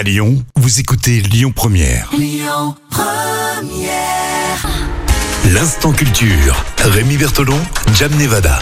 [0.00, 2.10] À Lyon, vous écoutez Lyon Première.
[5.52, 6.64] L'instant culture.
[6.78, 7.60] Rémi Bertolon,
[7.92, 8.60] Jam Nevada.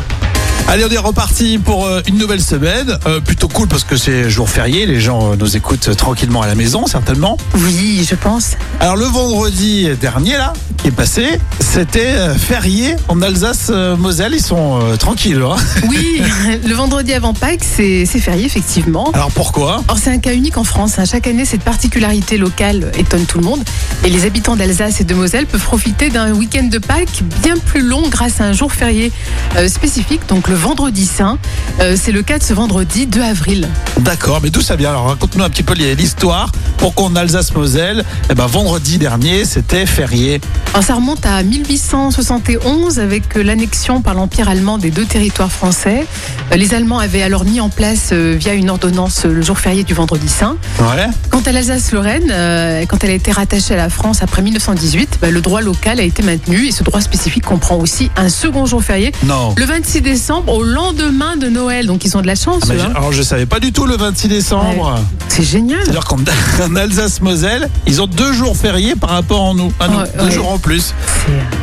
[0.71, 2.99] Allez, on est reparti pour euh, une nouvelle semaine.
[3.07, 4.85] Euh, plutôt cool parce que c'est jour férié.
[4.85, 7.39] Les gens euh, nous écoutent tranquillement à la maison, certainement.
[7.55, 8.51] Oui, je pense.
[8.79, 14.35] Alors, le vendredi dernier, là, qui est passé, c'était férié en Alsace-Moselle.
[14.35, 15.57] Ils sont euh, tranquilles, hein.
[15.89, 16.21] Oui,
[16.67, 19.11] le vendredi avant Pâques, c'est c'est férié, effectivement.
[19.15, 19.83] Alors, pourquoi?
[19.89, 20.99] Or, c'est un cas unique en France.
[20.99, 21.07] hein.
[21.11, 23.65] Chaque année, cette particularité locale étonne tout le monde.
[24.05, 27.81] Et les habitants d'Alsace et de Moselle peuvent profiter d'un week-end de Pâques bien plus
[27.81, 29.11] long grâce à un jour férié
[29.57, 31.39] euh, spécifique, donc le vendredi saint.
[31.81, 33.69] Euh, c'est le cas de ce vendredi 2 avril.
[34.01, 34.91] D'accord, mais d'où ça vient?
[34.91, 36.51] Alors, raconte-nous un petit peu l'histoire.
[36.77, 40.41] Pourquoi en Alsace-Moselle, eh ben, vendredi dernier, c'était férié
[40.75, 46.07] Alors, ça remonte à 1871 avec euh, l'annexion par l'Empire allemand des deux territoires français.
[46.53, 49.85] Euh, Les Allemands avaient alors mis en place euh, via une ordonnance le jour férié
[49.85, 50.57] du vendredi saint.
[50.81, 51.07] Ouais.
[51.31, 55.31] Quant à l'Alsace-Lorraine, euh, quand elle a été rattachée à la France après 1918, bah,
[55.31, 58.83] le droit local a été maintenu et ce droit spécifique comprend aussi un second jour
[58.83, 59.55] férié Non.
[59.57, 61.87] le 26 décembre au lendemain de Noël.
[61.87, 62.65] Donc ils ont de la chance.
[62.69, 62.93] Ah, eux, hein.
[62.95, 64.99] alors, je savais pas du tout le 26 décembre.
[65.29, 65.81] C'est génial.
[65.83, 66.19] C'est-à-dire qu'en
[66.65, 69.73] en Alsace-Moselle, ils ont deux jours fériés par rapport à nous.
[69.79, 69.99] À nous.
[69.99, 70.31] Ouais, deux ouais.
[70.31, 70.95] jours en plus.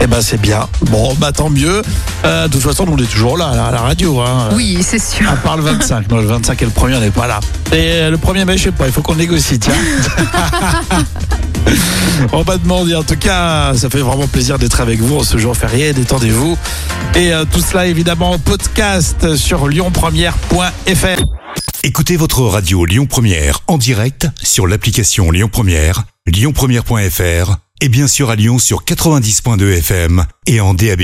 [0.02, 0.68] Eh ben c'est bien.
[0.84, 1.82] Bon, bah tant mieux.
[2.24, 4.20] Euh, de toute façon, on est toujours là, à la radio.
[4.22, 4.50] Hein.
[4.54, 5.30] Oui, c'est sûr.
[5.30, 6.10] À part le 25.
[6.10, 7.40] Non, le 25 et le premier, on n'est pas là.
[7.72, 9.74] Et euh, le premier mai, je sais pas, il faut qu'on négocie, tiens.
[12.34, 12.96] on va demander.
[12.96, 15.94] En tout cas, ça fait vraiment plaisir d'être avec vous en ce jour férié.
[15.94, 16.58] Détendez-vous.
[17.16, 21.22] Et euh, tout cela, évidemment, en podcast sur lyonpremière.fr.
[21.84, 28.32] Écoutez votre radio Lyon Première en direct sur l'application Lyon Première, lyonpremière.fr et bien sûr
[28.32, 31.04] à Lyon sur 90.2 FM et en DAB+.